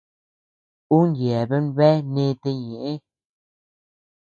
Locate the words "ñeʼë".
2.69-2.93